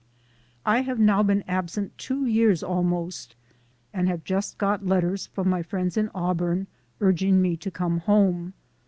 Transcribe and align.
"'I 0.65 0.81
have 0.81 0.97
now 0.99 1.21
been 1.21 1.43
absent 1.47 1.95
two 1.99 2.25
years 2.25 2.63
almost, 2.63 3.35
and 3.93 4.07
have 4.09 4.23
just 4.23 4.57
got 4.57 4.83
letters 4.83 5.27
from 5.27 5.47
my 5.47 5.61
friends 5.61 5.95
in 5.95 6.09
Auburn, 6.15 6.65
urging 6.99 7.39
me 7.39 7.55
to 7.57 7.69
come 7.69 7.99
home. 7.99 8.53